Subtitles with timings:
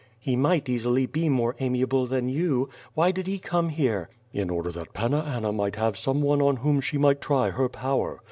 [0.19, 2.69] "He might easily be more amiable than you.
[2.95, 6.55] Why did he come here?" "In order that Panna Anna might have some one on
[6.55, 8.19] whom she might try her power.